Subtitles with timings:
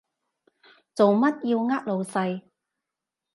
[0.95, 2.41] 做乜要呃老細？